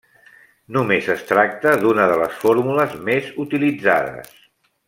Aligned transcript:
Només 0.77 1.09
es 1.15 1.21
tracta 1.31 1.75
d'una 1.83 2.09
de 2.13 2.17
les 2.23 2.41
fórmules 2.47 2.99
més 3.11 3.31
utilitzades. 3.47 4.35